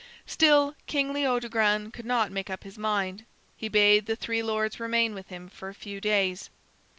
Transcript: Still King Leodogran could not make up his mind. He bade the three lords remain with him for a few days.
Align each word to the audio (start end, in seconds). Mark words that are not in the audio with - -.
Still 0.25 0.73
King 0.87 1.13
Leodogran 1.13 1.91
could 1.91 2.07
not 2.07 2.31
make 2.31 2.49
up 2.49 2.63
his 2.63 2.75
mind. 2.75 3.23
He 3.55 3.69
bade 3.69 4.07
the 4.07 4.15
three 4.15 4.41
lords 4.41 4.79
remain 4.79 5.13
with 5.13 5.27
him 5.27 5.47
for 5.47 5.69
a 5.69 5.75
few 5.75 6.01
days. 6.01 6.49